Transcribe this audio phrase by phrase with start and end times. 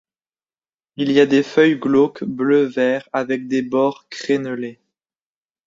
[0.97, 4.79] Il a des feuilles glauques bleu-vert avec des bords crénelés.